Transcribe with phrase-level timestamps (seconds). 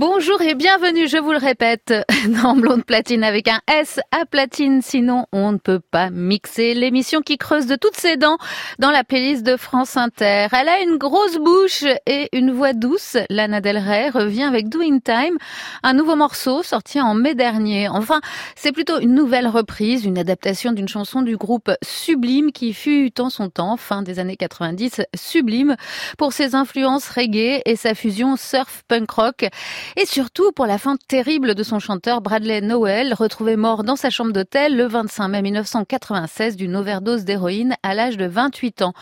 [0.00, 1.92] Bonjour et bienvenue, je vous le répète,
[2.42, 7.20] dans Blonde Platine avec un S à platine, sinon on ne peut pas mixer l'émission
[7.20, 8.38] qui creuse de toutes ses dents
[8.78, 10.46] dans la playlist de France Inter.
[10.52, 13.18] Elle a une grosse bouche et une voix douce.
[13.28, 15.36] Lana Del Rey revient avec Doing Time,
[15.82, 17.90] un nouveau morceau sorti en mai dernier.
[17.90, 18.22] Enfin,
[18.56, 23.28] c'est plutôt une nouvelle reprise, une adaptation d'une chanson du groupe Sublime qui fut en
[23.28, 25.76] son temps, fin des années 90, Sublime,
[26.16, 29.50] pour ses influences reggae et sa fusion surf-punk rock.
[29.96, 34.10] Et surtout pour la fin terrible de son chanteur Bradley Noel, retrouvé mort dans sa
[34.10, 38.92] chambre d'hôtel le 25 mai 1996 d'une overdose d'héroïne à l'âge de 28 ans.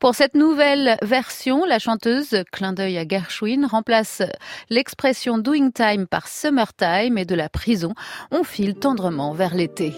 [0.00, 4.22] Pour cette nouvelle version, la chanteuse, clin d'œil à Gershwin, remplace
[4.70, 7.94] l'expression doing time par summertime et de la prison.
[8.30, 9.94] On file tendrement vers l'été.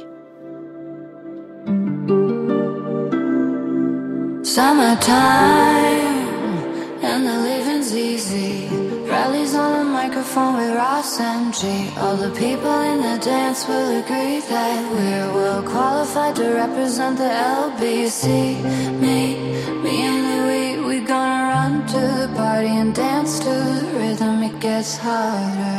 [7.12, 8.69] and the.
[9.30, 11.88] Rallies on the microphone with Ross and G.
[11.98, 17.30] All the people in the dance will agree that we're well qualified to represent the
[17.30, 18.26] LBC.
[19.00, 19.36] Me,
[19.84, 24.42] me and Louis, we gonna run to the party and dance to the rhythm.
[24.42, 25.78] It gets harder.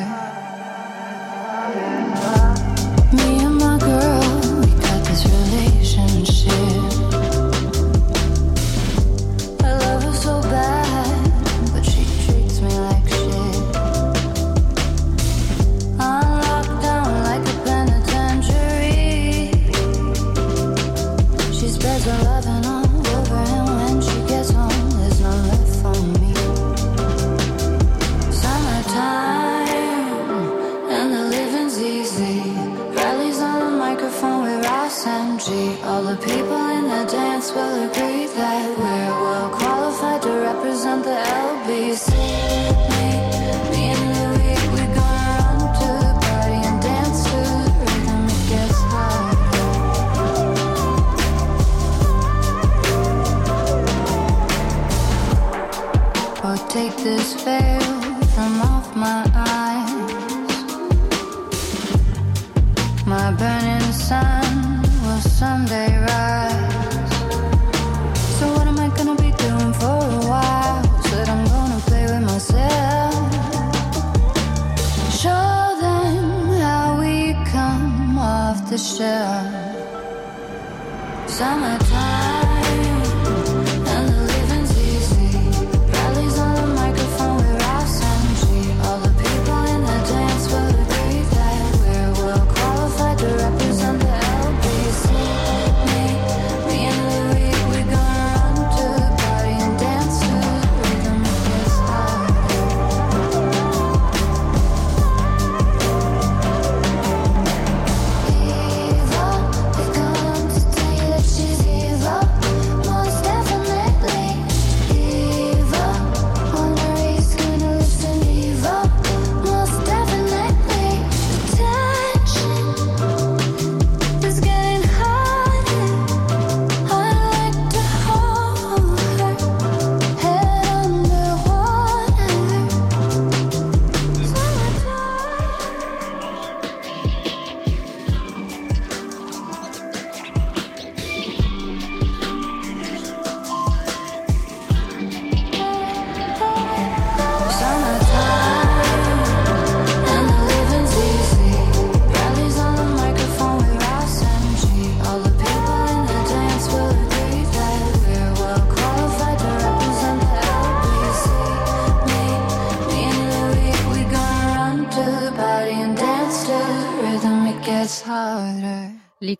[3.17, 4.20] Me and my girl,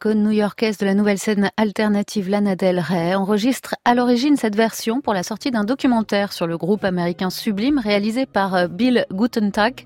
[0.04, 5.00] L'icône new-yorkaise de la nouvelle scène alternative Lana Del Rey enregistre à l'origine cette version
[5.00, 9.84] pour la sortie d'un documentaire sur le groupe américain Sublime réalisé par euh, Bill Gutentag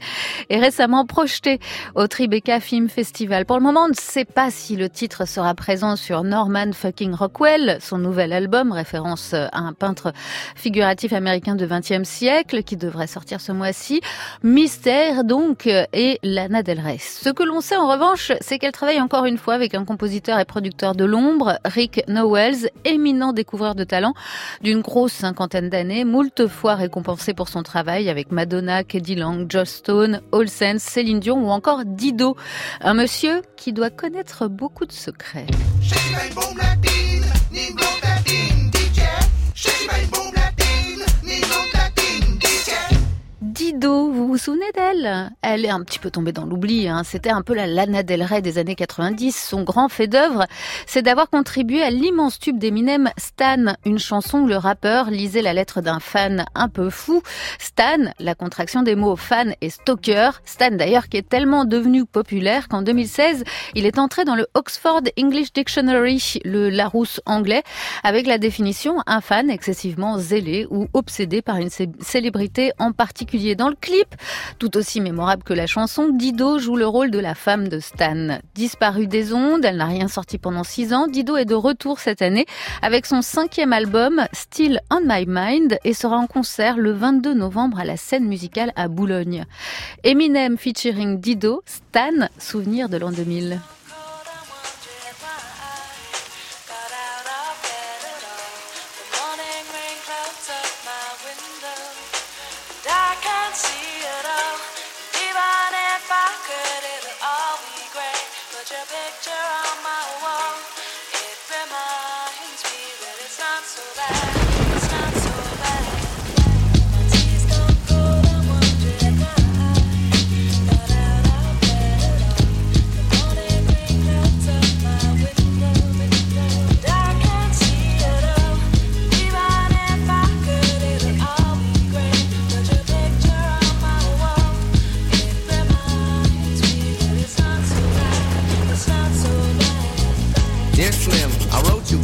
[0.49, 1.59] et récemment projeté
[1.95, 3.45] au Tribeca Film Festival.
[3.45, 7.13] Pour le moment, on ne sait pas si le titre sera présent sur Norman fucking
[7.13, 10.13] Rockwell, son nouvel album, référence à un peintre
[10.55, 13.99] figuratif américain de 20e siècle qui devrait sortir ce mois-ci.
[14.43, 16.99] Mystère donc et Lana Del Rey.
[16.99, 20.04] Ce que l'on sait en revanche, c'est qu'elle travaille encore une fois avec un compositeur
[20.05, 24.13] et producteur de l'ombre, Rick Nowells, éminent découvreur de talent
[24.61, 29.69] d'une grosse cinquantaine d'années, moult fois récompensé pour son travail avec Madonna, Keddy Lang, Joss
[29.69, 32.35] Stone, Olsen, Céline Dion ou encore Dido.
[32.81, 35.47] Un monsieur qui doit connaître beaucoup de secrets.
[43.55, 45.29] Dido vous vous souvenez d'elle?
[45.41, 46.89] Elle est un petit peu tombée dans l'oubli.
[46.89, 47.03] Hein.
[47.05, 49.31] C'était un peu la Lana Del Rey des années 90.
[49.31, 50.45] Son grand fait d'œuvre,
[50.87, 55.53] c'est d'avoir contribué à l'immense tube d'Eminem Stan, une chanson où le rappeur lisait la
[55.53, 57.21] lettre d'un fan un peu fou.
[57.57, 60.31] Stan, la contraction des mots fan et stalker.
[60.43, 65.01] Stan d'ailleurs qui est tellement devenu populaire qu'en 2016, il est entré dans le Oxford
[65.17, 67.63] English Dictionary, le Larousse anglais,
[68.03, 73.44] avec la définition un fan excessivement zélé ou obsédé par une cé- célébrité en particulier.
[73.53, 74.07] Dans le clip,
[74.57, 78.39] tout aussi mémorable que la chanson, Dido joue le rôle de la femme de Stan.
[78.55, 81.05] Disparue des ondes, elle n'a rien sorti pendant six ans.
[81.05, 82.47] Dido est de retour cette année
[82.81, 87.79] avec son cinquième album, Still on My Mind, et sera en concert le 22 novembre
[87.79, 89.45] à la scène musicale à Boulogne.
[90.03, 93.59] Eminem featuring Dido, Stan, souvenir de l'an 2000.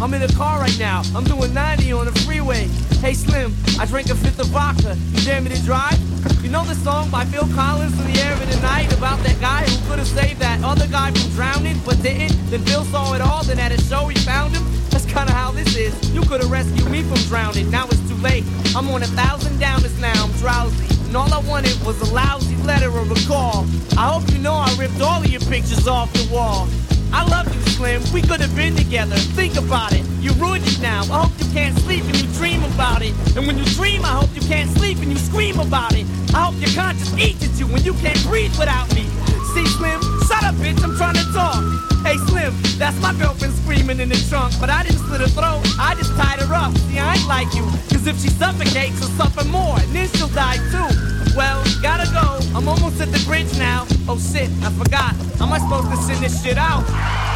[0.00, 1.02] I'm in the car right now.
[1.14, 2.68] I'm doing 90 on the freeway.
[3.00, 4.94] Hey Slim, I drank a fifth of vodka.
[5.12, 5.98] You dare me to drive?
[6.44, 9.40] You know the song by Phil Collins in the air of the night about that
[9.40, 12.36] guy who could have saved that other guy from drowning but didn't?
[12.50, 14.64] Then Phil saw it all, then at a show he found him.
[14.90, 15.94] That's kinda how this is.
[16.12, 17.70] You could've rescued me from drowning.
[17.70, 18.44] Now it's too late.
[18.76, 20.24] I'm on a thousand downers now.
[20.24, 20.86] I'm drowsy.
[21.06, 23.64] And all I wanted was a lousy letter or a call.
[23.96, 26.68] I hope you know I ripped all of your pictures off the wall.
[27.12, 27.45] I love
[27.76, 28.00] Slim.
[28.14, 29.16] We could have been together.
[29.36, 30.00] Think about it.
[30.24, 31.02] You ruined it now.
[31.12, 33.12] I hope you can't sleep and you dream about it.
[33.36, 36.06] And when you dream, I hope you can't sleep and you scream about it.
[36.32, 39.04] I hope your conscience eats at you when you can't breathe without me.
[39.52, 40.80] See, Slim, shut up, bitch.
[40.82, 41.60] I'm trying to talk.
[42.00, 44.54] Hey, Slim, that's my girlfriend screaming in the trunk.
[44.58, 45.60] But I didn't slit her throat.
[45.76, 46.72] I just tied her up.
[46.88, 47.64] See, I ain't like you.
[47.92, 49.76] Cause if she suffocates, she'll suffer more.
[49.76, 50.88] And then she'll die too.
[51.36, 52.40] Well, gotta go.
[52.56, 53.84] I'm almost at the bridge now.
[54.08, 55.12] Oh shit, I forgot.
[55.36, 57.35] How am I supposed to send this shit out?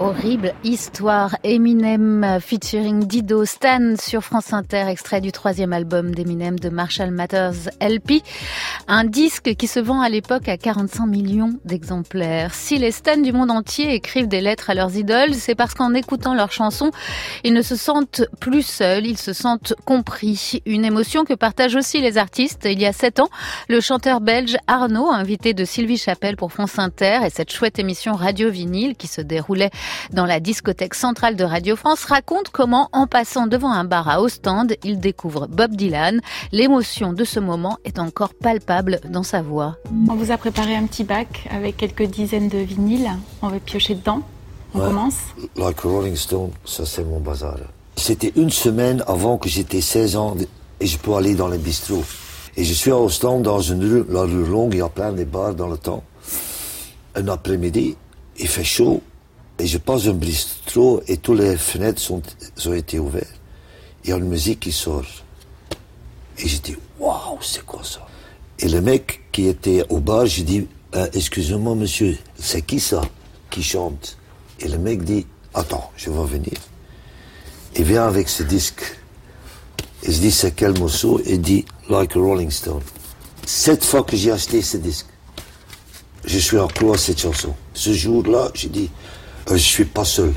[0.00, 1.36] Horrible histoire.
[1.44, 7.68] Eminem featuring Dido Stan sur France Inter, extrait du troisième album d'Eminem de Marshall Mathers
[7.82, 8.22] LP.
[8.88, 12.54] Un disque qui se vend à l'époque à 45 millions d'exemplaires.
[12.54, 15.92] Si les stans du monde entier écrivent des lettres à leurs idoles, c'est parce qu'en
[15.92, 16.92] écoutant leurs chansons,
[17.44, 20.62] ils ne se sentent plus seuls, ils se sentent compris.
[20.64, 22.64] Une émotion que partagent aussi les artistes.
[22.64, 23.28] Il y a sept ans,
[23.68, 28.14] le chanteur belge Arnaud, invité de Sylvie Chapelle pour France Inter et cette chouette émission
[28.14, 29.70] Radio Vinyle qui se déroulait
[30.12, 34.20] dans la discothèque centrale de Radio France, raconte comment, en passant devant un bar à
[34.22, 36.20] Ostende, il découvre Bob Dylan.
[36.52, 39.76] L'émotion de ce moment est encore palpable dans sa voix.
[40.08, 43.10] On vous a préparé un petit bac avec quelques dizaines de vinyles.
[43.42, 44.22] On va piocher dedans.
[44.74, 44.86] On Ouais.
[44.86, 45.16] commence.
[45.56, 47.56] Like a Rolling Stone, ça c'est mon bazar.
[47.96, 50.36] C'était une semaine avant que j'étais 16 ans
[50.80, 52.04] et je peux aller dans les bistrots.
[52.56, 55.12] Et je suis à Ostende dans une rue, la rue longue, il y a plein
[55.12, 56.02] de bars dans le temps.
[57.14, 57.96] Un après-midi,
[58.38, 59.02] il fait chaud
[59.60, 62.22] et je passe un bistrot et toutes les fenêtres sont,
[62.66, 63.40] ont été ouvertes.
[64.04, 65.04] Il y a une musique qui sort.
[66.38, 68.06] Et j'ai dit, waouh, c'est quoi ça?
[68.58, 73.02] Et le mec qui était au bar, j'ai dit, Euh, excusez-moi monsieur, c'est qui ça
[73.48, 74.16] qui chante?
[74.58, 75.24] Et le mec dit,
[75.54, 76.58] attends, je vais venir.
[77.76, 78.82] Il vient avec ce disque.
[80.02, 81.20] Et je dis, c'est quel morceau?
[81.24, 82.82] Il dit, Like a Rolling Stone.
[83.46, 85.06] Cette fois que j'ai acheté ce disque,
[86.24, 87.54] je suis accro à cette chanson.
[87.72, 88.90] Ce jour-là, j'ai dit,
[89.56, 90.32] je suis pas seul.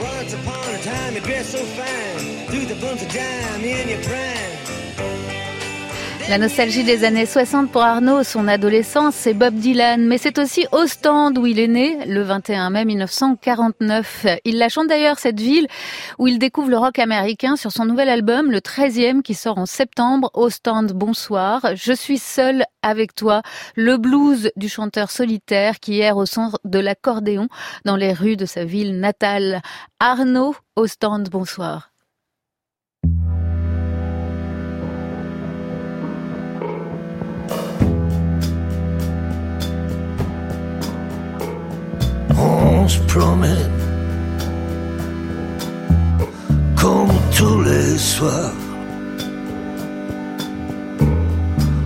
[0.00, 2.46] Once upon a time, you dressed so fine.
[2.48, 4.51] Through the bumps of dime in your prime.
[6.32, 10.66] La nostalgie des années 60 pour Arnaud, son adolescence, c'est Bob Dylan, mais c'est aussi
[10.72, 14.26] Ostende où il est né, le 21 mai 1949.
[14.46, 15.66] Il la chante d'ailleurs, cette ville,
[16.18, 19.66] où il découvre le rock américain sur son nouvel album, le 13e, qui sort en
[19.66, 21.66] septembre, Ostende, bonsoir.
[21.74, 23.42] Je suis seul avec toi,
[23.76, 27.48] le blues du chanteur solitaire qui erre au son de l'accordéon
[27.84, 29.60] dans les rues de sa ville natale.
[30.00, 31.91] Arnaud, Ostende, bonsoir.
[42.82, 43.70] On se promène
[46.76, 48.54] comme tous les soirs.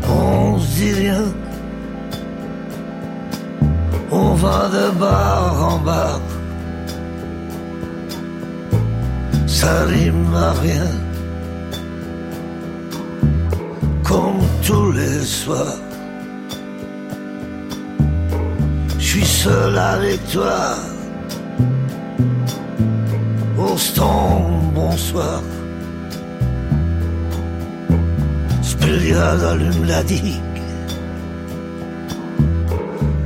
[0.09, 1.25] On se dit rien.
[4.11, 6.21] On va de bar en bar.
[9.47, 10.91] Ça rime à rien.
[14.03, 15.81] Comme tous les soirs.
[19.17, 20.77] Suis seul avec toi.
[23.57, 25.41] Au stand, bonsoir.
[28.63, 30.61] Spéliade allume la digue.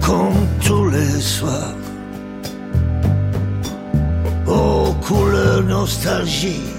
[0.01, 1.75] Comme tous les soirs.
[4.47, 6.71] Aux couleurs nostalgie.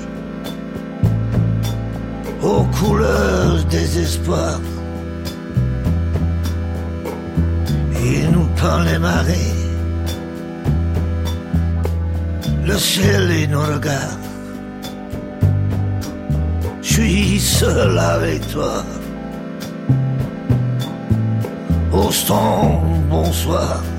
[2.42, 4.60] Aux couleurs désespoir.
[8.04, 9.62] Il nous peint les marées
[12.72, 14.18] le ciel et nos regards.
[16.82, 18.84] Je suis seul avec toi.
[21.92, 22.10] Au
[23.10, 23.91] bonsoir.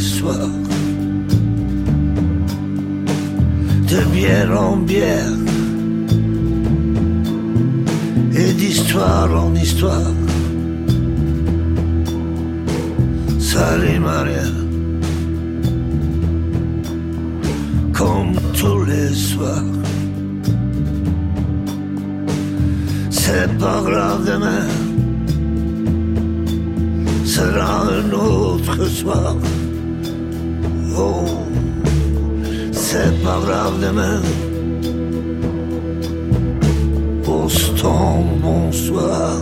[0.00, 0.48] Soirs
[3.88, 5.36] De bière en bière.
[8.32, 10.12] Et d'histoire en histoire.
[13.62, 14.52] À rien
[17.92, 19.64] Comme tous les soirs.
[23.10, 24.66] C'est pas grave demain.
[27.24, 29.36] Sera un autre soir
[30.96, 31.24] Oh
[32.72, 34.20] C'est pas grave demain
[37.26, 39.40] Au stand, bonsoir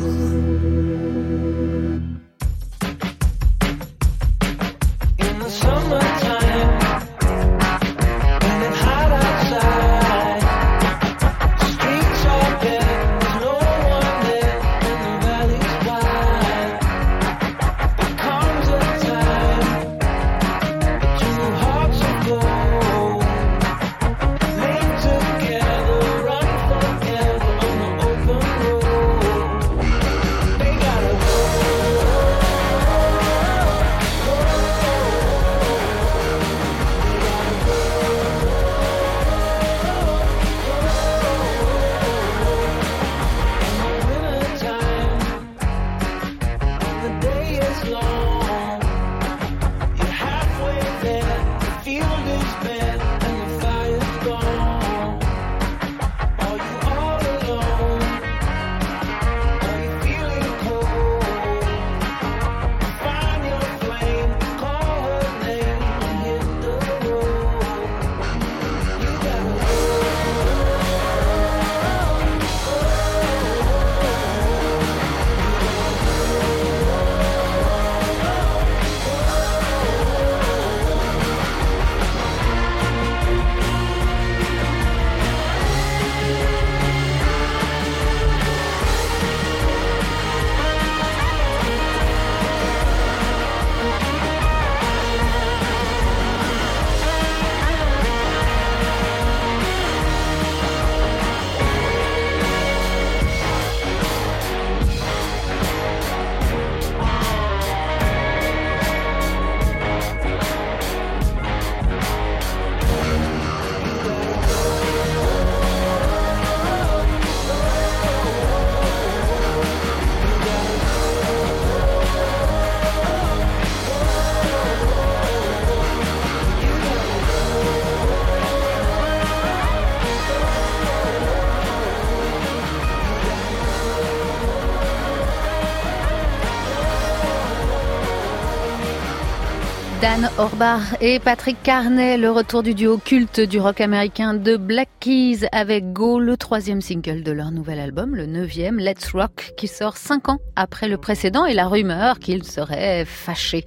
[140.39, 145.47] Orbar et Patrick Carney, le retour du duo culte du rock américain de Black Keys
[145.53, 149.97] avec Go, le troisième single de leur nouvel album, le neuvième, Let's Rock, qui sort
[149.97, 153.65] cinq ans après le précédent et la rumeur qu'ils seraient fâchés.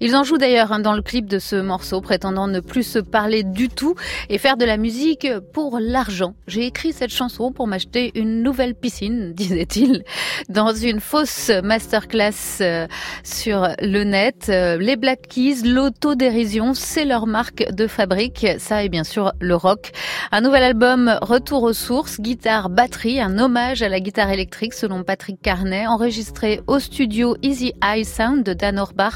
[0.00, 2.98] Ils en jouent d'ailleurs hein, dans le clip de ce morceau, prétendant ne plus se
[2.98, 3.94] parler du tout
[4.28, 6.34] et faire de la musique pour l'argent.
[6.46, 10.04] J'ai écrit cette chanson pour m'acheter une nouvelle piscine, disait-il,
[10.48, 12.86] dans une fausse masterclass euh,
[13.24, 14.46] sur le net.
[14.48, 18.46] Euh, Les Black Keys, l'autodérision, c'est leur marque de fabrique.
[18.58, 19.92] Ça et bien sûr le rock.
[20.32, 25.02] Un nouvel album, Retour aux sources, guitare, batterie, un hommage à la guitare électrique selon
[25.02, 29.14] Patrick Carnet, enregistré au studio Easy Eye Sound de Dan Orbach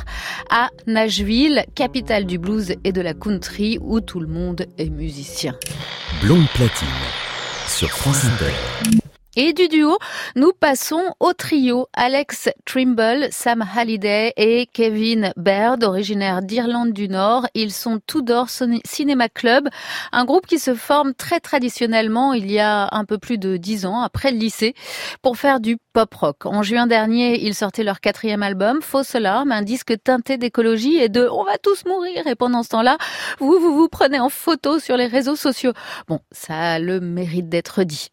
[0.48, 5.54] à Nashville, capitale du blues et de la country où tout le monde est musicien.
[6.22, 6.88] Blonde platine
[7.66, 9.01] sur France Inter.
[9.34, 9.96] Et du duo,
[10.36, 17.46] nous passons au trio Alex Trimble, Sam Halliday et Kevin Baird, originaires d'Irlande du Nord.
[17.54, 19.70] Ils sont Tudor Cinema Club,
[20.12, 23.86] un groupe qui se forme très traditionnellement il y a un peu plus de dix
[23.86, 24.74] ans, après le lycée,
[25.22, 26.46] pour faire du pop rock.
[26.46, 31.08] En juin dernier, ils sortaient leur quatrième album, Fausse Alarme, un disque teinté d'écologie et
[31.08, 32.26] de on va tous mourir.
[32.26, 32.98] Et pendant ce temps-là,
[33.38, 35.72] vous, vous vous prenez en photo sur les réseaux sociaux.
[36.08, 38.08] Bon, ça a le mérite d'être dit.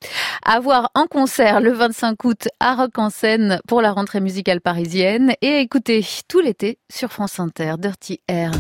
[0.46, 4.62] À voir en concert le 25 août à Rock en scène pour la rentrée musicale
[4.62, 8.52] parisienne et à écouter tout l'été sur France Inter, Dirty Air.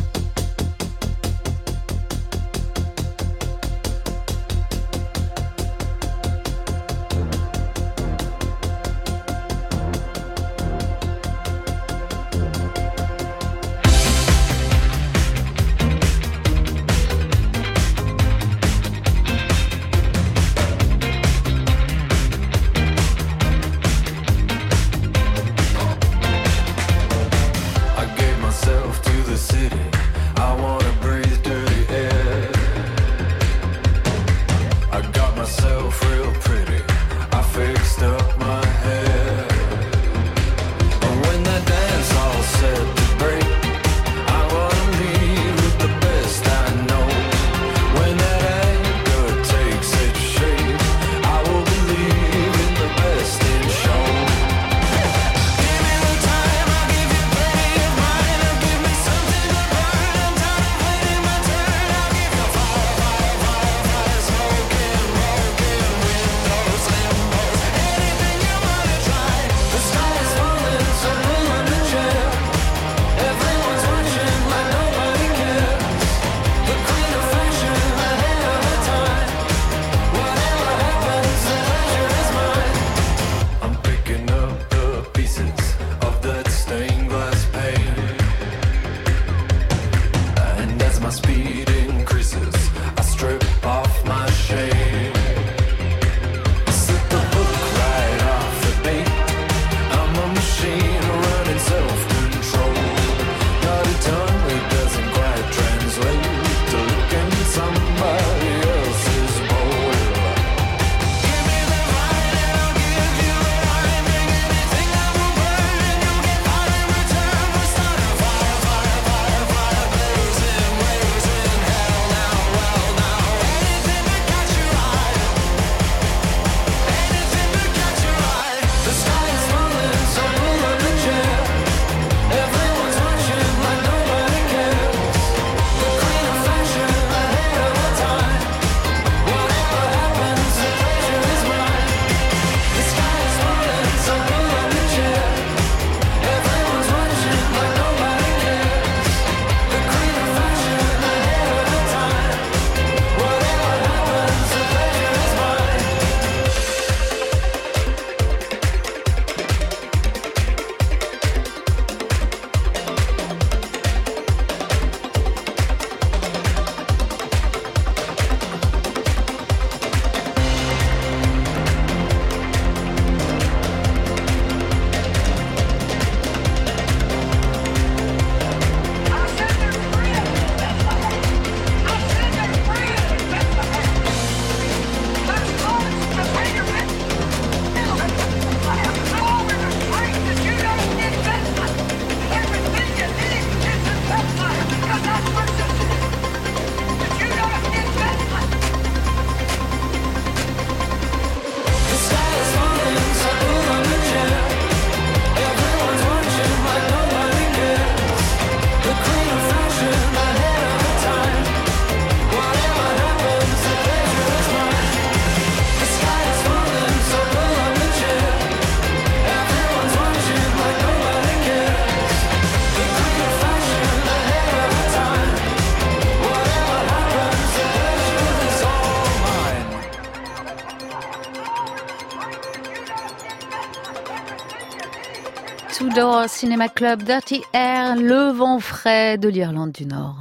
[236.29, 240.17] Cinema Club, Dirty Air, le vent frais de l'Irlande du Nord.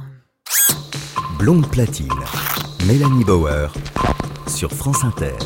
[1.37, 2.09] Blonde platine.
[2.87, 3.71] Mélanie Bauer
[4.47, 5.37] sur France Inter.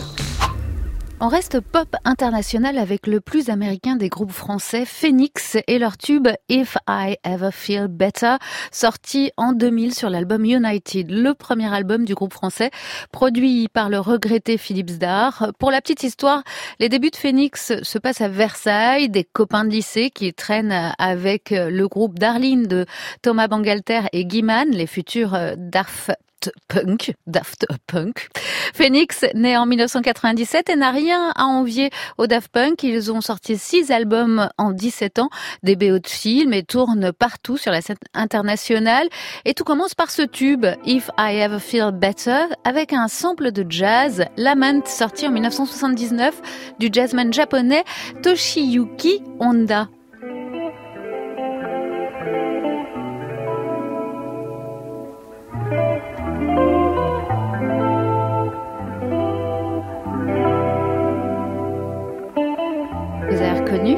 [1.25, 6.27] On reste pop international avec le plus américain des groupes français, Phoenix, et leur tube
[6.49, 8.36] If I Ever Feel Better,
[8.73, 12.71] sorti en 2000 sur l'album United, le premier album du groupe français,
[13.13, 15.53] produit par le regretté Philippe Zdar.
[15.59, 16.43] Pour la petite histoire,
[16.81, 21.51] les débuts de Phoenix se passent à Versailles, des copains de lycée qui traînent avec
[21.51, 22.86] le groupe Darlene de
[23.21, 25.38] Thomas Bangalter et Guy Mann, les futurs
[26.43, 28.27] Daft Punk, Daft Punk.
[28.73, 32.84] Phoenix, né en 1997 et n'a rien à envier au Daft Punk.
[32.84, 35.29] Ils ont sorti six albums en 17 ans,
[35.63, 39.08] des BO de films et tournent partout sur la scène internationale.
[39.45, 43.65] Et tout commence par ce tube, If I Ever Feel Better, avec un sample de
[43.69, 47.84] jazz, Lament, sorti en 1979 du jazzman japonais
[48.21, 49.88] Toshiyuki Honda.
[63.84, 63.98] Reconnu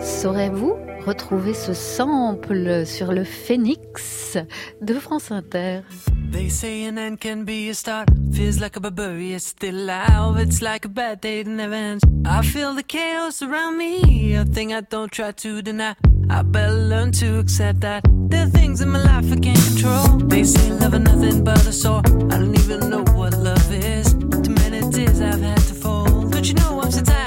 [0.00, 0.76] Saurez-vous
[1.06, 4.36] retrouver ce sample sur le Phoenix
[4.82, 5.82] de France Inter?
[6.30, 8.08] They say an end can be a start.
[8.32, 10.38] Feels like a barbarian still alive.
[10.38, 12.04] It's like a bad day that never ends.
[12.26, 15.94] I feel the chaos around me, a thing I don't try to deny.
[16.28, 20.28] I better learn to accept that there are things in my life I can't control.
[20.28, 22.02] They say love is nothing but a sore.
[22.04, 24.12] I don't even know what love is.
[24.12, 26.32] Too many tears I've had to fold.
[26.32, 27.17] Don't you know I'm so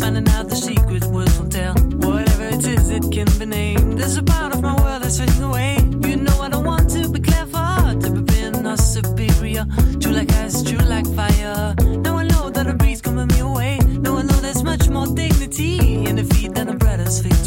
[0.00, 1.74] Finding out the secret words won't tell.
[1.74, 3.98] Whatever it is, it can be named.
[3.98, 5.76] There's a part of my world that's fading away.
[6.08, 9.64] You know I don't want to be clever, to be being or superior.
[10.00, 11.74] True like ice, true like fire.
[12.04, 13.78] Now I know that a breeze coming me away.
[13.78, 17.45] Now I know there's much more dignity in defeat than a brother's victory.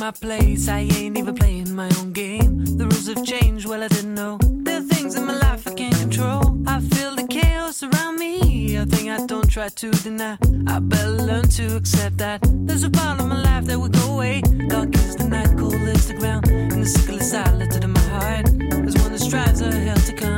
[0.00, 0.66] My place.
[0.66, 2.64] I ain't even playing my own game.
[2.64, 4.38] The rules have changed, well, I didn't know.
[4.40, 6.42] There are things in my life I can't control.
[6.66, 10.38] I feel the chaos around me, a thing I don't try to deny.
[10.66, 12.40] I better learn to accept that.
[12.66, 14.40] There's a part of my life that will go away.
[14.68, 16.48] Dark is the night, cold is the ground.
[16.48, 18.46] And the sickle is silent in my heart.
[18.58, 20.29] There's one that strives a hell to come.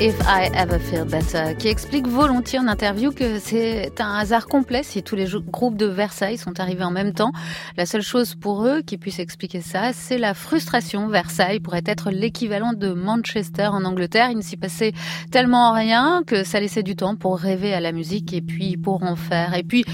[0.00, 4.84] If I Ever Feel Better, qui explique volontiers en interview que c'est un hasard complet
[4.84, 7.32] si tous les groupes de Versailles sont arrivés en même temps.
[7.76, 11.08] La seule chose pour eux qui puisse expliquer ça, c'est la frustration.
[11.08, 14.28] Versailles pourrait être l'équivalent de Manchester en Angleterre.
[14.30, 14.92] Il ne s'y passait
[15.32, 19.02] tellement rien que ça laissait du temps pour rêver à la musique et puis pour
[19.02, 19.54] en faire.
[19.54, 19.84] Et puis,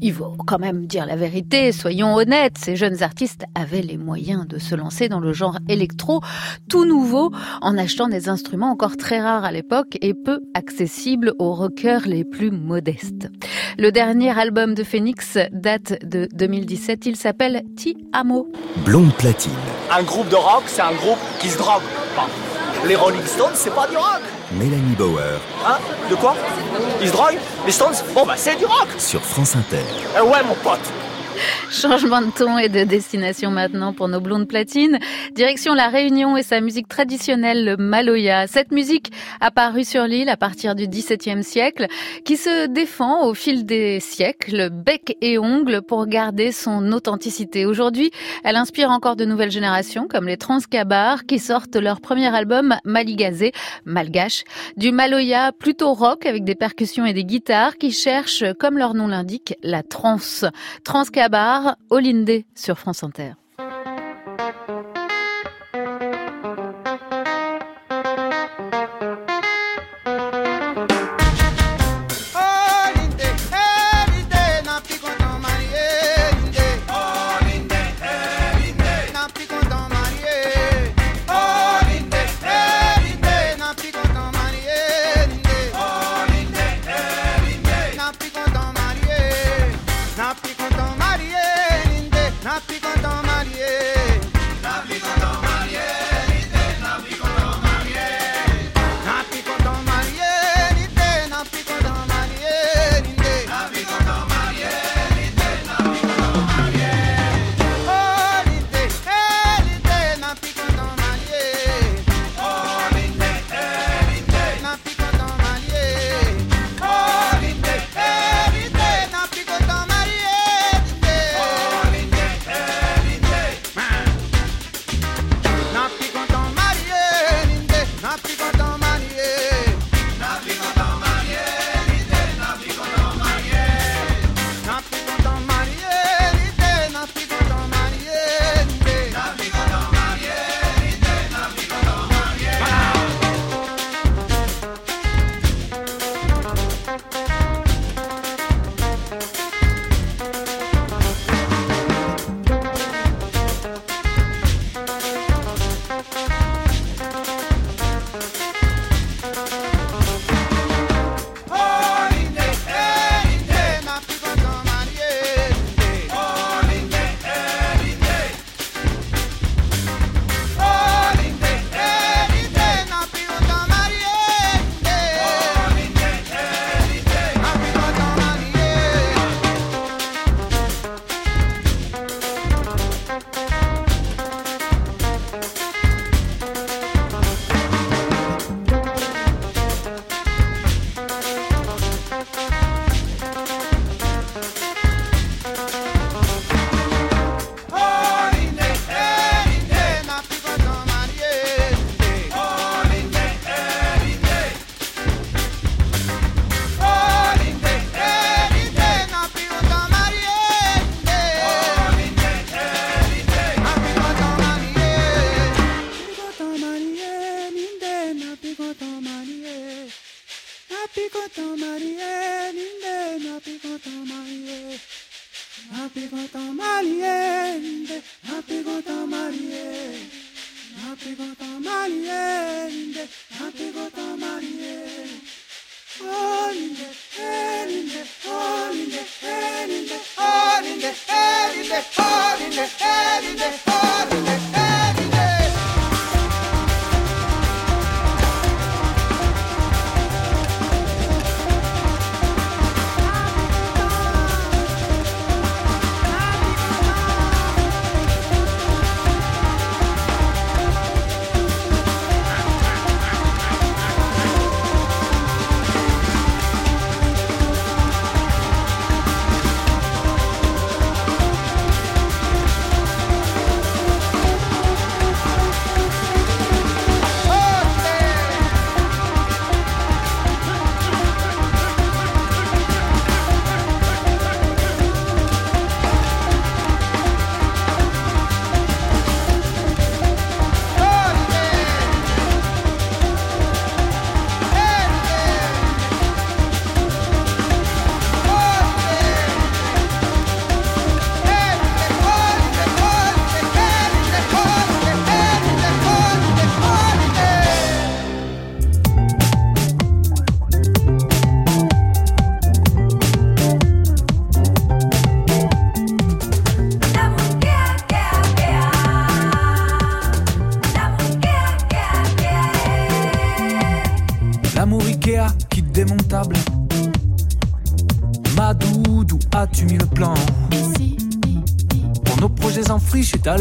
[0.00, 4.48] il faut quand même dire la vérité, soyons honnêtes, ces jeunes artistes avaient les moyens
[4.48, 6.22] de se lancer dans le genre électro
[6.70, 11.52] tout nouveau en achetant des instruments encore très rares à l'époque et peu accessibles aux
[11.54, 13.28] rockers les plus modestes.
[13.78, 18.46] Le dernier album de Phoenix date de 2017, il s'appelle Ti Amo.
[18.84, 19.50] Blonde platine.
[19.90, 21.82] Un groupe de rock, c'est un groupe qui se drogue.
[22.16, 22.28] Enfin,
[22.86, 24.22] les Rolling Stones, c'est pas du rock.
[24.52, 25.78] Mélanie Bauer Hein?
[26.08, 26.36] De quoi?
[27.02, 27.38] Ils se droguent?
[27.66, 27.94] Les Stones?
[28.14, 28.88] Bon bah c'est du rock.
[28.98, 29.82] sur France Inter.
[30.16, 30.78] Eh ouais mon pote.
[31.70, 34.98] Changement de ton et de destination maintenant pour nos blondes platines.
[35.34, 38.46] Direction la Réunion et sa musique traditionnelle, le Maloya.
[38.46, 41.86] Cette musique apparue sur l'île à partir du XVIIe siècle,
[42.24, 47.66] qui se défend au fil des siècles, bec et ongles, pour garder son authenticité.
[47.66, 48.10] Aujourd'hui,
[48.44, 53.52] elle inspire encore de nouvelles générations, comme les Transcabars, qui sortent leur premier album Maligazé,
[53.84, 54.44] malgache,
[54.76, 59.06] du Maloya plutôt rock avec des percussions et des guitares qui cherchent, comme leur nom
[59.06, 60.44] l'indique, la trance.
[60.84, 61.29] Transcabar,
[61.90, 63.39] Olinde sur France Inter.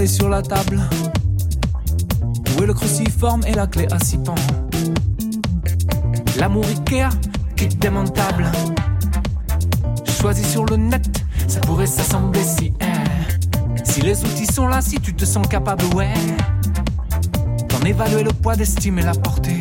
[0.07, 0.79] Sur la table.
[2.57, 4.35] Où est le cruciforme et la clé à six pans?
[6.37, 7.09] L'amour Ikea,
[7.55, 8.51] kit démontable.
[10.21, 12.73] Choisi sur le net, ça pourrait s'assembler si.
[12.81, 13.83] eh.
[13.83, 16.13] Si les outils sont là, si tu te sens capable, ouais.
[17.69, 19.59] D'en évaluer le poids, d'estimer la portée.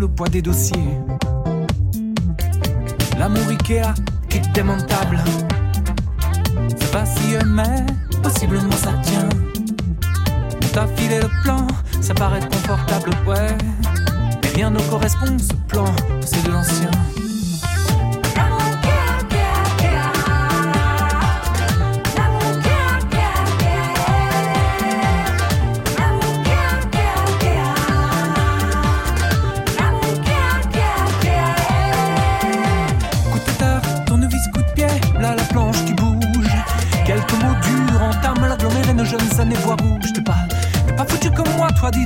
[0.00, 0.96] Le poids des dossiers.
[3.18, 3.94] L'amour Ikea,
[4.30, 5.18] kit démontable.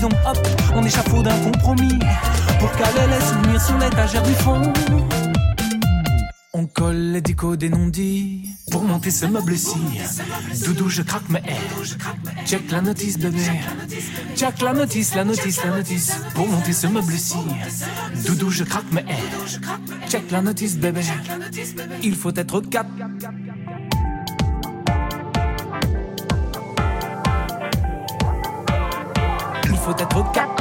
[0.00, 0.38] Donc, hop,
[0.74, 1.98] on échafaude d'un compromis.
[2.58, 4.72] Pour caler les souvenirs sur l'étagère du fond.
[6.56, 9.76] On colle les dicos des non-dits pour monter ce meuble-ci.
[10.64, 12.46] Doudou, je craque mes airs.
[12.46, 13.42] Check la notice, bébé.
[14.36, 17.36] Check la notice, la notice, la notice pour monter ce meuble-ci.
[18.26, 20.08] Doudou, je craque mes airs.
[20.08, 21.02] Check la notice, bébé.
[22.02, 22.88] Il faut être quatre.
[29.84, 30.53] Faut être quatre.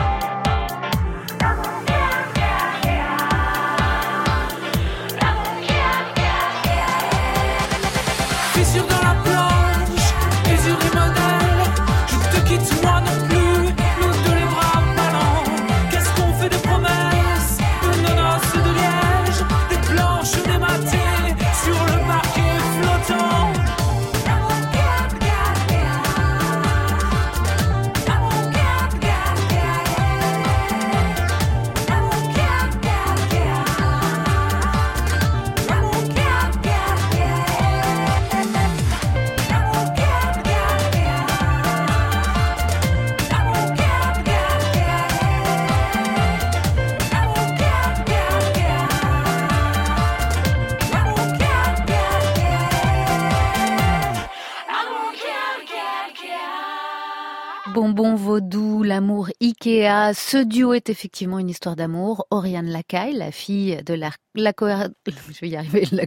[59.66, 62.28] Ce duo est effectivement une histoire d'amour.
[62.32, 66.06] Oriane Lacaille, la fille de la, la je vais y arriver, la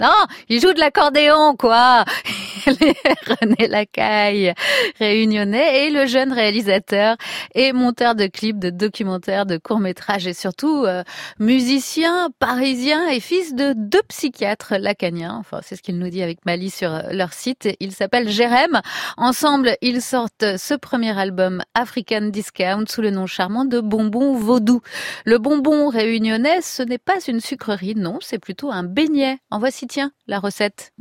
[0.00, 0.12] non,
[0.48, 2.04] il joue de l'accordéon, quoi.
[2.66, 4.54] René Lacaille,
[4.98, 7.16] réunionnais, et le jeune réalisateur
[7.54, 11.02] et monteur de clips, de documentaires, de courts-métrages et surtout euh,
[11.38, 15.36] musicien parisien et fils de deux psychiatres lacaniens.
[15.38, 17.68] Enfin, c'est ce qu'il nous dit avec Mali sur euh, leur site.
[17.80, 18.80] Il s'appelle Jérém.
[19.16, 24.80] Ensemble, ils sortent ce premier album African Discount sous le nom charmant de Bonbon Vaudou.
[25.24, 29.38] Le bonbon réunionnais, ce n'est pas une sucrerie, non, c'est plutôt un beignet.
[29.50, 30.92] En voici, tiens, la recette.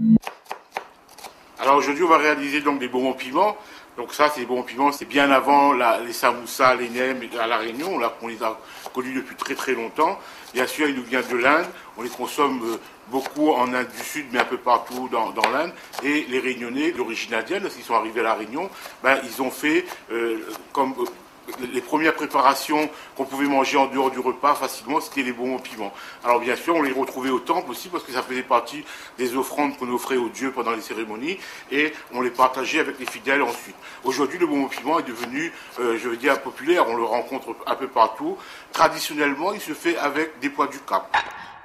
[1.59, 3.55] Alors aujourd'hui, on va réaliser donc des bonbons piments.
[3.97, 7.57] Donc ça, c'est des bonbons piments, c'est bien avant les samoussas, les nems à la
[7.57, 7.95] Réunion.
[7.95, 8.59] On, l'a- on les a
[8.93, 10.19] connus depuis très très longtemps.
[10.53, 11.65] Bien sûr, ils nous viennent de l'Inde.
[11.97, 12.77] On les consomme euh,
[13.09, 15.71] beaucoup en Inde du Sud, mais un peu partout dans, dans l'Inde.
[16.03, 18.69] Et les Réunionnais, d'origine indienne, lorsqu'ils sont arrivés à la Réunion,
[19.01, 20.37] ben, ils ont fait euh,
[20.73, 21.05] comme euh,
[21.73, 25.93] les premières préparations qu'on pouvait manger en dehors du repas facilement, c'était les bonbons piments.
[26.23, 28.83] Alors bien sûr, on les retrouvait au temple aussi parce que ça faisait partie
[29.17, 31.37] des offrandes qu'on offrait aux dieux pendant les cérémonies
[31.71, 33.75] et on les partageait avec les fidèles ensuite.
[34.03, 36.87] Aujourd'hui, le bonbon piment est devenu, euh, je veux dire, populaire.
[36.87, 38.37] On le rencontre un peu partout.
[38.71, 41.15] Traditionnellement, il se fait avec des pois du Cap.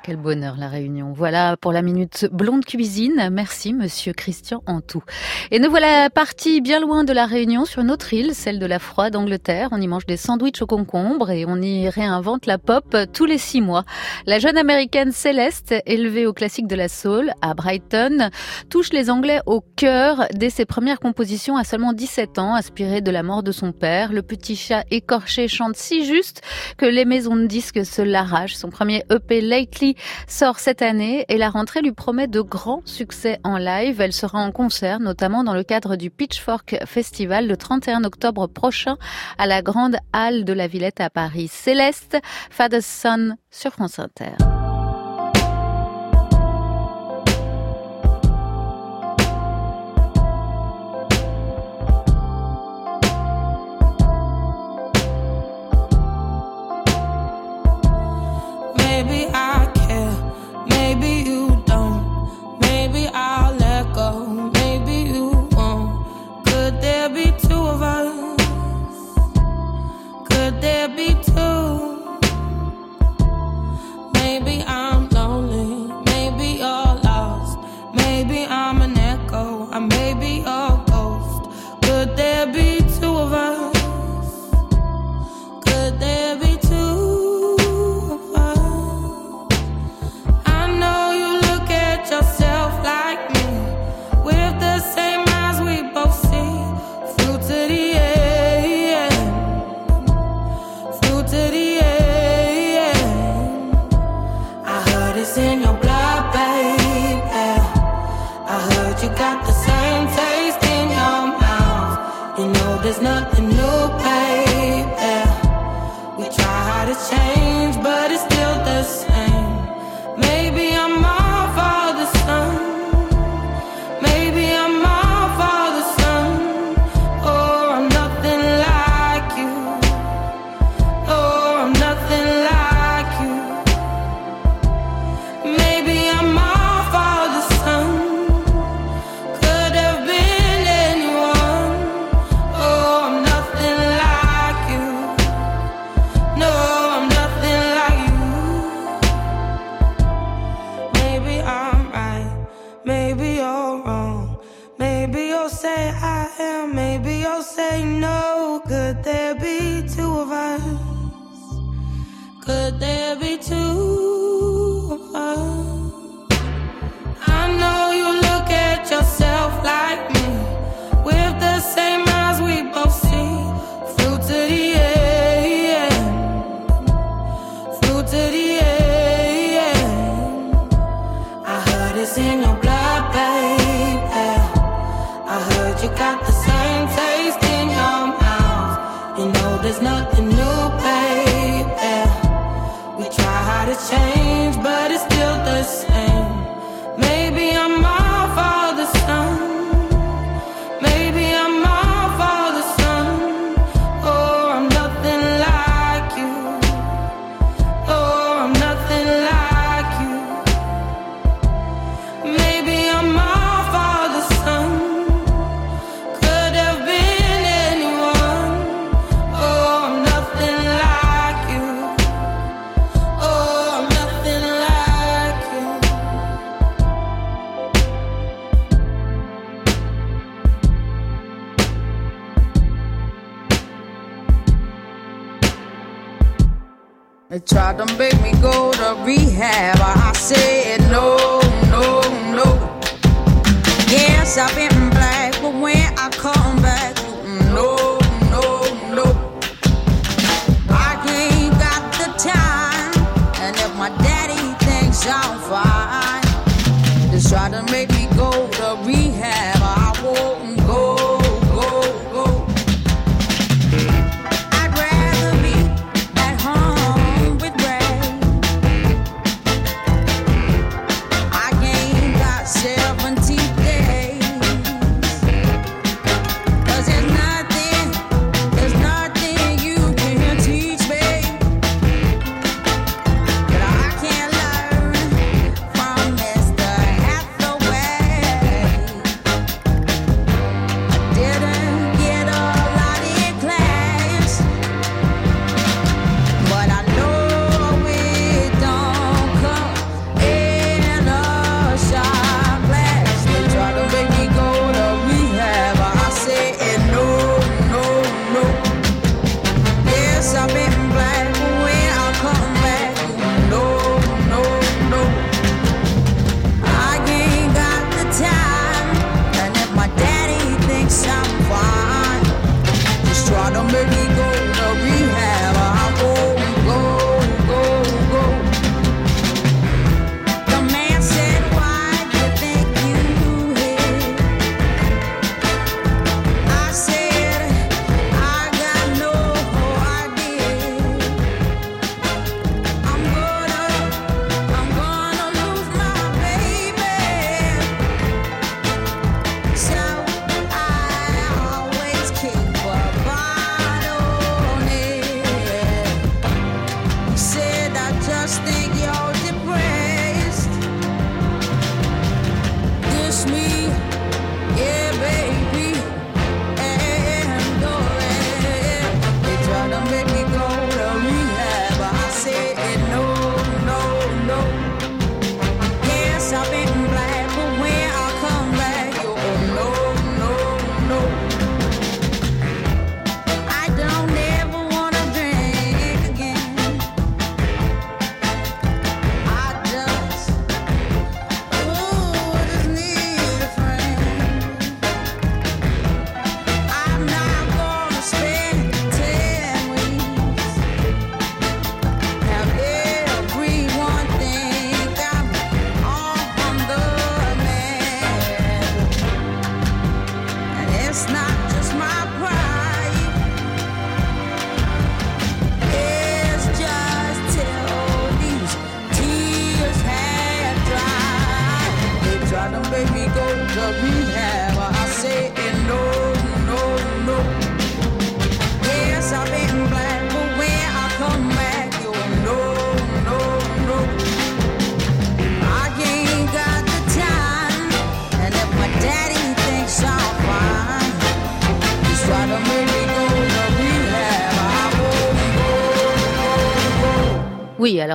[0.04, 1.12] Quel bonheur la réunion.
[1.12, 3.28] Voilà pour la minute blonde cuisine.
[3.30, 5.04] Merci monsieur Christian Antou.
[5.52, 8.66] Et nous voilà partis bien loin de la Réunion sur une autre île, celle de
[8.66, 9.68] la Froide Angleterre.
[9.70, 13.38] On y mange des sandwichs au concombre et on y réinvente la pop tous les
[13.38, 13.84] six mois.
[14.26, 18.30] La jeune américaine Céleste, élevée au classique de la soul à Brighton,
[18.70, 23.12] touche les Anglais au cœur dès ses premières compositions à seulement 17 ans, inspirée de
[23.12, 24.12] la mort de son père.
[24.12, 26.42] Le petit chat écorché chante si juste
[26.76, 28.56] que les maisons de disques se l'arrachent.
[28.56, 29.91] Son premier EP Lately
[30.26, 34.00] Sort cette année et la rentrée lui promet de grands succès en live.
[34.00, 38.96] Elle sera en concert, notamment dans le cadre du Pitchfork Festival le 31 octobre prochain
[39.38, 41.48] à la Grande Halle de la Villette à Paris.
[41.48, 42.18] Céleste,
[42.50, 43.06] Father's
[43.50, 44.61] sur France Inter.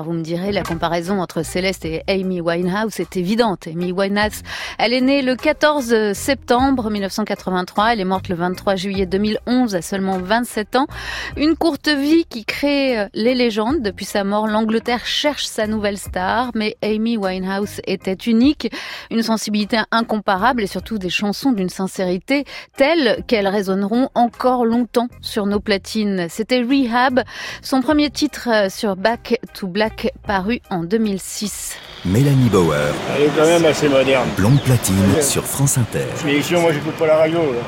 [0.03, 3.67] Vous me direz, la comparaison entre Céleste et Amy Winehouse est évidente.
[3.67, 4.41] Amy Winehouse,
[4.77, 9.81] elle est née le 14 septembre 1983, elle est morte le 23 juillet 2011 à
[9.81, 10.87] seulement 27 ans.
[11.35, 13.81] Une courte vie qui crée euh, les légendes.
[13.81, 18.71] Depuis sa mort, l'Angleterre cherche sa nouvelle star, mais Amy Winehouse était unique,
[19.09, 22.45] une sensibilité incomparable et surtout des chansons d'une sincérité
[22.75, 26.27] telle qu'elles résonneront encore longtemps sur nos platines.
[26.29, 27.23] C'était Rehab,
[27.61, 29.86] son premier titre euh, sur Back to Black
[30.25, 31.75] paru en 2006.
[32.05, 34.29] Mélanie Bauer, Elle est quand même assez moderne.
[34.37, 36.05] blonde platine sur France Inter.
[36.25, 37.39] Mais ici, moi, j'écoute pas la radio.
[37.39, 37.59] là.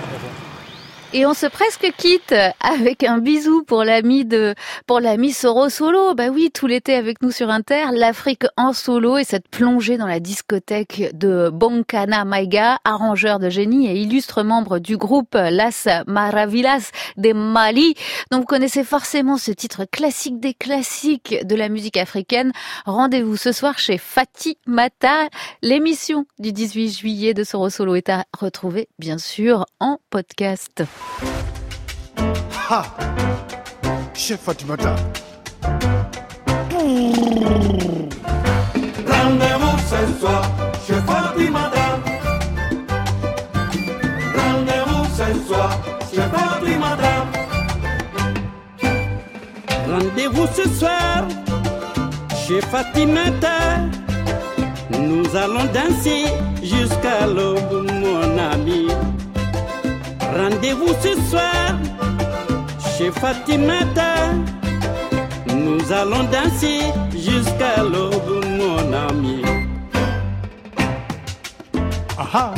[1.12, 4.54] Et on se presque quitte avec un bisou pour l'ami de,
[4.86, 6.14] pour l'ami Soro Solo.
[6.14, 10.06] Bah oui, tout l'été avec nous sur Inter, l'Afrique en solo et cette plongée dans
[10.06, 16.92] la discothèque de Bonkana Maiga, arrangeur de génie et illustre membre du groupe Las Maravillas
[17.18, 17.96] de Mali.
[18.30, 22.52] Donc vous connaissez forcément ce titre classique des classiques de la musique africaine.
[22.86, 25.28] Rendez-vous ce soir chez Fatih Mata.
[25.64, 30.84] L'émission du 18 juillet de Soro Solo est à retrouver, bien sûr, en podcast.
[32.70, 32.84] Ha
[34.14, 34.96] Chef Fatimata.
[39.08, 40.44] Rendez-vous ce soir
[40.86, 41.88] chez Fatimata.
[44.36, 45.72] Rendez-vous ce soir
[46.12, 47.14] chez Fatimata.
[49.88, 51.28] Rendez-vous ce soir
[52.46, 53.58] chez Fatimata.
[54.92, 56.26] Nous allons danser
[56.62, 58.88] jusqu'à l'aube, mon ami.
[60.36, 61.76] Rendez-vous ce soir
[62.98, 64.14] chez Fatimata.
[65.48, 69.42] Nous allons danser jusqu'à l'aube, mon ami.
[72.18, 72.54] Aha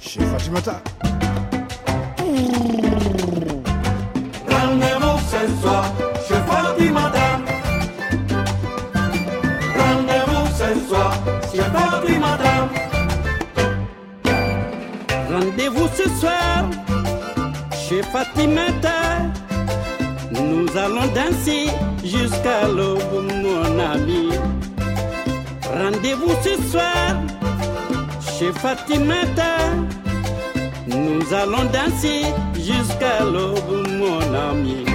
[0.00, 0.80] Chef Fatimata.
[4.48, 5.84] Rendez-vous ce soir
[6.28, 7.40] chez Fatimata.
[9.76, 11.12] Rendez-vous ce soir
[11.52, 12.83] chez Fatimata.
[15.34, 16.64] Rendez-vous ce soir
[17.72, 19.18] chez Fatimata.
[20.30, 21.66] Nous allons danser
[22.04, 23.00] jusqu'à l'aube,
[23.42, 24.28] mon ami.
[25.76, 27.16] Rendez-vous ce soir
[28.38, 29.56] chez Fatimata.
[30.86, 34.20] Nous allons danser jusqu'à l'aube, mon
[34.50, 34.93] ami.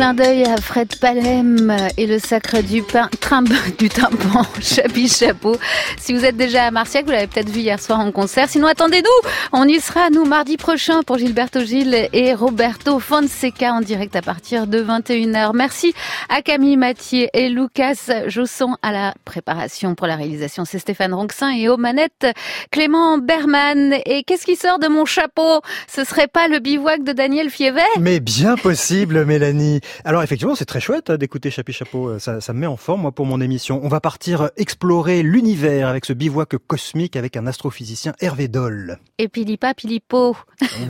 [0.00, 5.54] Clin d'œil à Fred Palem et le sacre du pain, trimbe, du tympan, chapi chapeau.
[5.96, 8.48] Si vous êtes déjà à Marciac, vous l'avez peut-être vu hier soir en concert.
[8.48, 13.82] Sinon, attendez-nous, on y sera, nous, mardi prochain pour Gilberto Gil et Roberto Fonseca en
[13.82, 15.52] direct à partir de 21h.
[15.54, 15.94] Merci
[16.28, 20.64] à Camille Mathieu et Lucas Josson à la préparation pour la réalisation.
[20.64, 22.26] C'est Stéphane Ronxin et aux manettes,
[22.72, 23.94] Clément Berman.
[24.06, 25.60] Et qu'est-ce qui sort de mon chapeau?
[25.86, 27.82] Ce serait pas le bivouac de Daniel Fievet?
[28.00, 29.80] Mais bien possible, Mélanie.
[30.04, 32.18] Alors effectivement, c'est très chouette hein, d'écouter Chapi Chapeau.
[32.18, 33.80] Ça, ça me met en forme, moi, mon émission.
[33.82, 38.98] On va partir explorer l'univers avec ce bivouac cosmique avec un astrophysicien Hervé Doll.
[39.18, 40.36] Et Pilipa Pilipo.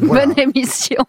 [0.00, 1.04] Bonne émission.